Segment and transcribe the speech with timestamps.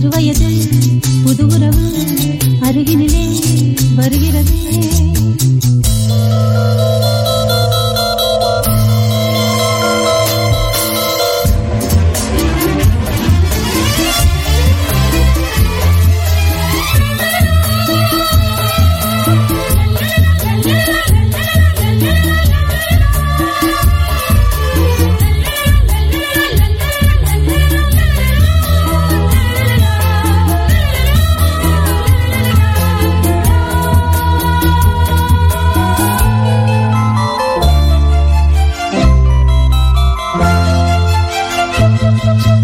[0.00, 0.48] சிறுவயது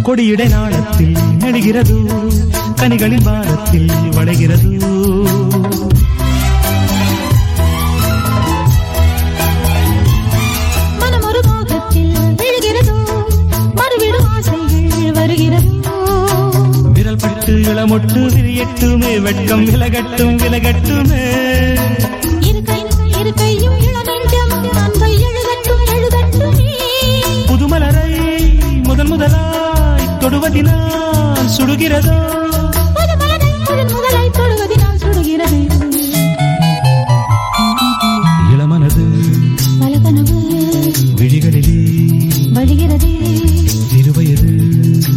[0.08, 1.98] கொடியிடை நாளத்தில் நெடுகிறதோ.
[2.76, 4.86] கனிகளின் பாரத்தில் வளைகிறதோ.
[16.94, 21.26] விரல் பட்டு இளமொட்டு விரியட்டுமே வெட்கம் விலகட்டும் விலகட்டுமே.
[30.38, 32.16] தொடுவதினால் சுடுகிறதோ?
[33.94, 35.60] முதலாய் தொடுவதினால் சுடுகிறது.
[38.54, 39.06] இளமனது
[39.80, 40.38] பல கனவு
[41.16, 41.80] விழிகளிலே
[42.54, 43.12] வழிகிறது.
[43.90, 44.52] சிறுவயது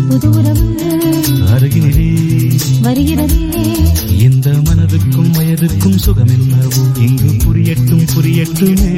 [0.09, 0.67] புது உறவு
[2.83, 3.39] வருகிறது.
[4.19, 8.90] இந்த மனதுக்கும் வயதுக்கும் சுகம் என்னவோ இங்கு புரியட்டும் புரியட்டுமே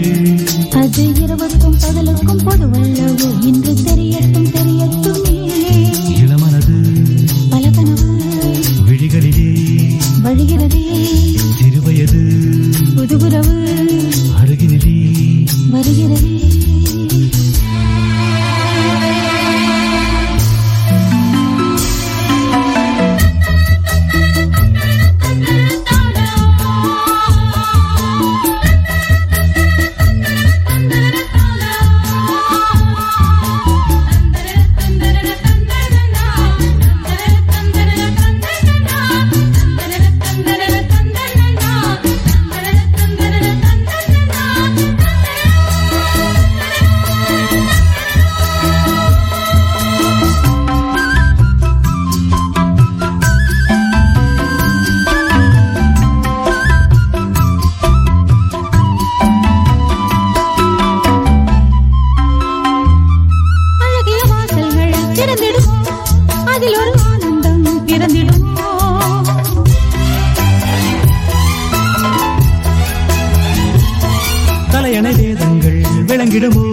[76.33, 76.67] விளங்கிடுமோ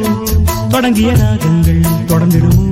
[0.70, 2.66] தொடங்கிய ராகங்கள் தொடர்ந்திடுமோ?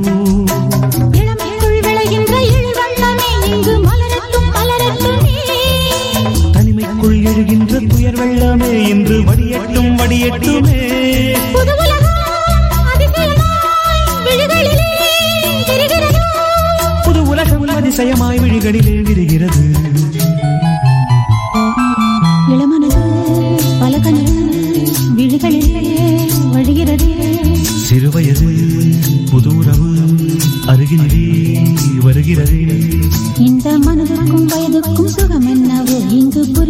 [6.54, 10.80] தனிமைக்குள் எழுகின்ற துயர் வெள்ளமே இன்று வடியட்டும் வடியட்டுமே.
[17.04, 18.97] புது உலகம் அதிசயமாய் விழிகளிலே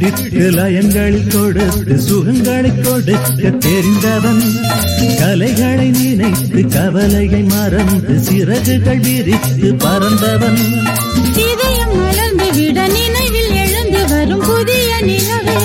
[0.00, 4.40] பிடித்து லயங்களை கொடுத்து சுகங்களை கொடுக்க தெரிந்தவன்
[5.20, 10.60] கலைகளை நினைத்து கவலையை மறந்து சிறகுகள் விரித்து பறந்தவன்.
[11.44, 15.60] இதயம் மலர்ந்து விட நினைவில் எழுந்து வரும் புதிய நிலவே.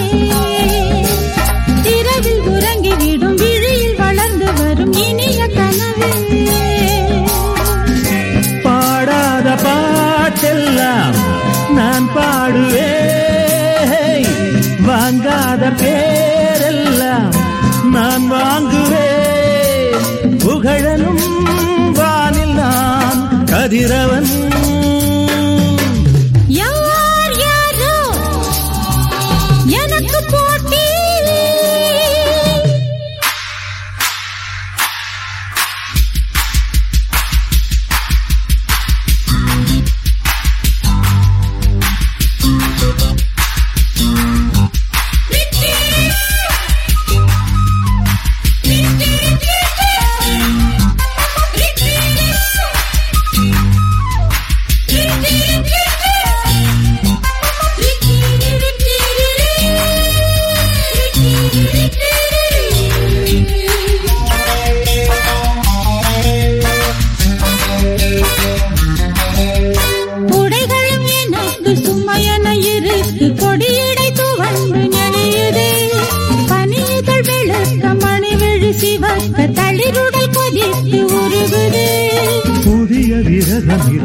[23.64, 24.28] கதிரவன்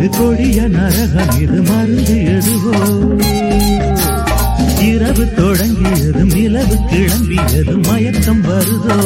[0.00, 2.76] இது கொடிய நரகம் இது மருந்து எதுவோ?
[4.84, 8.98] இரவு தொடங்கியது நிலவு கிளம்பியது மயக்கம் வருதோ?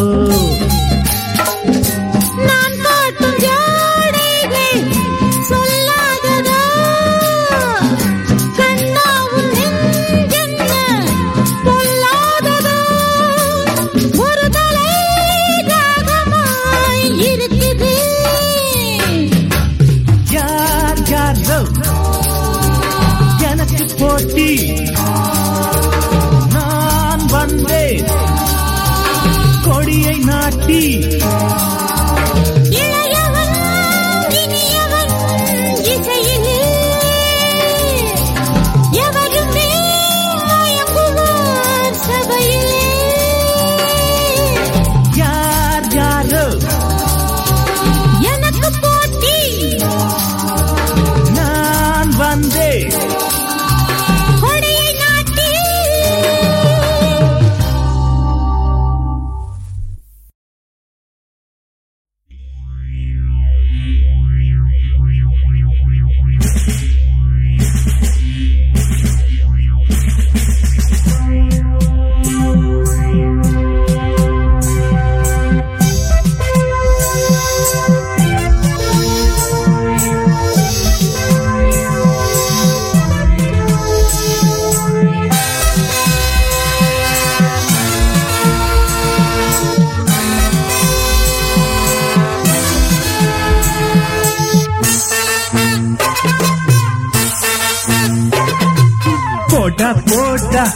[99.64, 100.73] போட்டா போட்டா.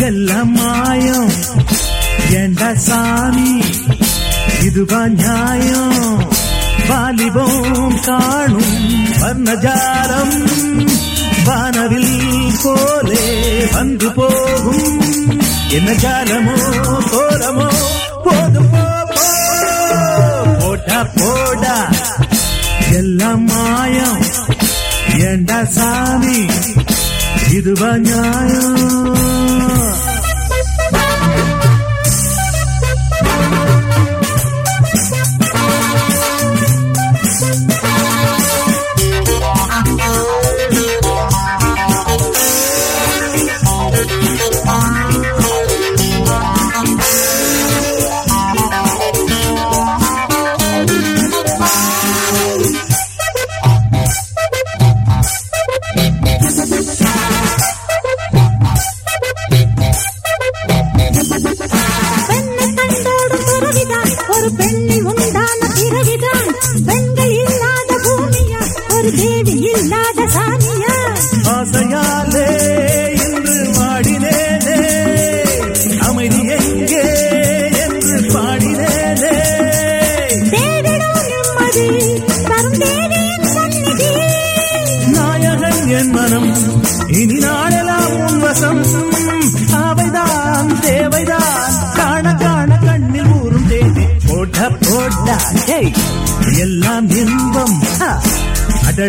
[0.00, 1.30] எல்லாம் மாயம்.
[2.30, 3.64] ஏண்டா சாமி?
[4.64, 6.28] இதுவா நியாயம்.
[6.88, 10.50] வாலிபம் காணும் வர்ணஜாலம்.
[11.44, 15.00] வானவில் போலே வந்து போகும்.
[15.68, 16.58] என்ன ஜாலமோ
[17.10, 17.74] கோலமோ?
[18.24, 19.04] போதும் போ,
[20.58, 20.76] போ.
[21.14, 21.88] போடா.
[22.92, 24.18] எல்லாம் மாயம்.
[25.18, 26.46] ஏண்டா சாமி?
[27.48, 28.76] இதுவா நியாயம்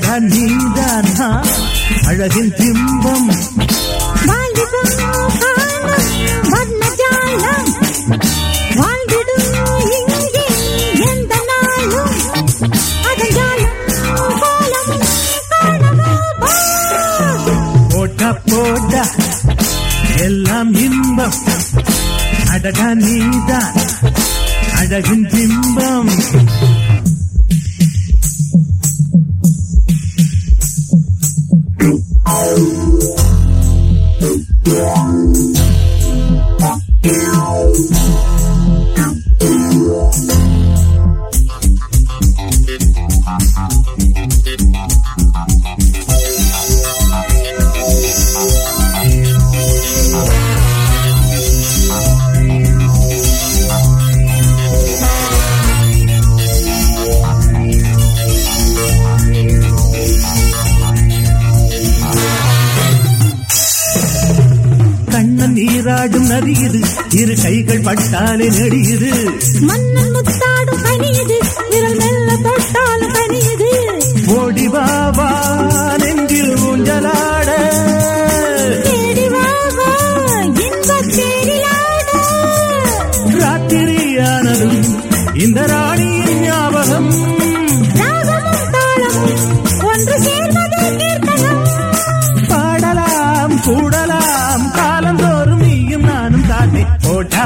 [0.02, 1.44] அடடா நீதானா?
[2.06, 3.30] அழகின் பிம்பம்.
[18.46, 19.04] போடா
[20.18, 21.38] எல்லாம் இன்பம்.
[22.52, 23.74] அடடா நீதான்?
[24.76, 26.71] அழகின் பிம்பம்.
[32.34, 32.81] Oh.
[66.22, 66.80] மனம் நதியுது.
[67.16, 69.10] இரு கைகள் பட்டாலே நடியுது.
[69.62, 71.38] மன்னன் முத்தாடும் பணியுது
[71.70, 72.81] விரல் மெல்ல தொட்ட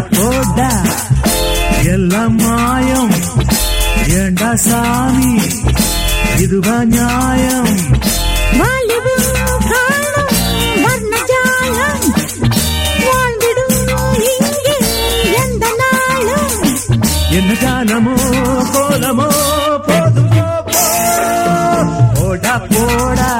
[0.09, 0.69] போடா.
[1.83, 3.13] எல்லாம் மாயம்.
[4.07, 5.41] ஏண்டா சாமி?
[6.39, 7.73] இதுவா நியாயம்?
[17.37, 18.13] என்ன காலமோ
[18.73, 19.27] கோலமோ
[19.87, 20.29] போதும்
[22.13, 23.31] போடா போடா.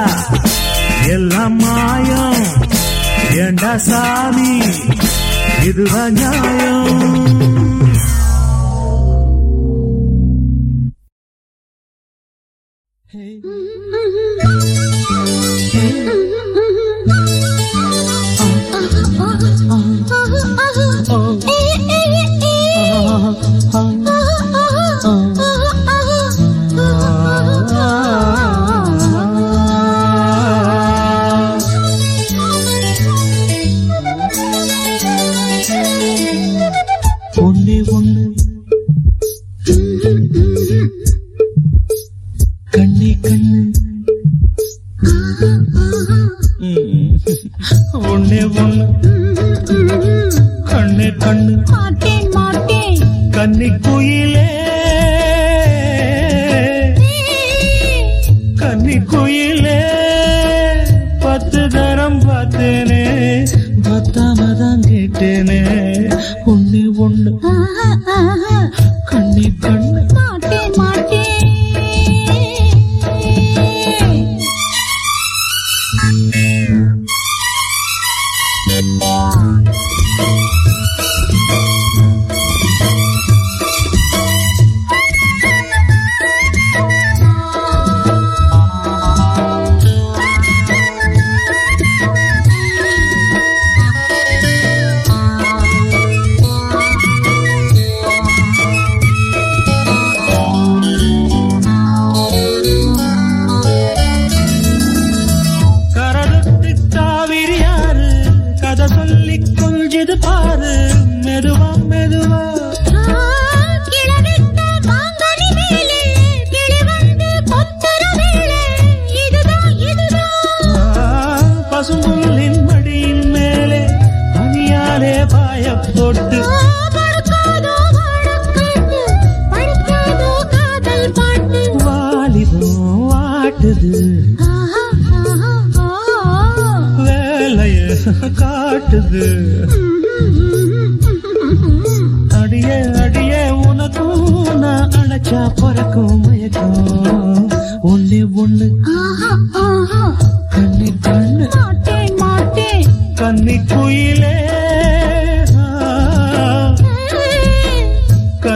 [1.06, 2.42] எல்லாம் மாயம்.
[3.36, 4.50] ஏண்டா சாமி?
[5.68, 7.45] இதுவா நியாயம்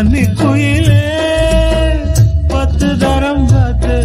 [0.02, 1.00] கன்னி குயிலே
[2.49, 3.97] பத்து தரம் பார்த்து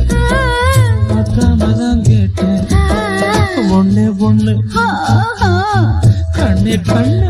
[1.09, 2.47] பத்தாமதான் கேட்டு
[3.71, 4.53] ஒண்ணு ஒண்ணு.
[6.35, 7.24] கண்ணே கண்ணு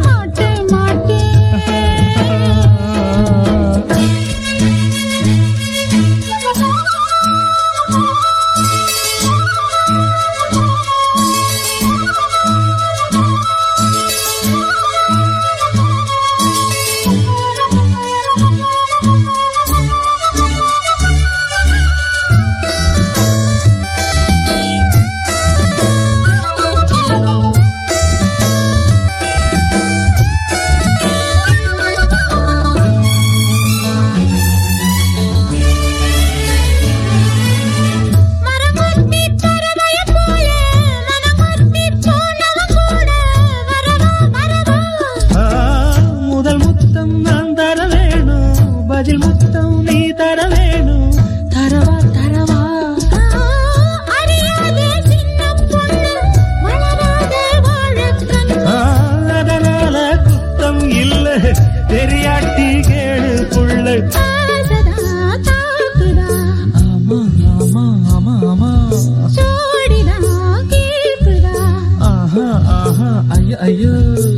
[73.45, 74.34] 哎呀哎呀。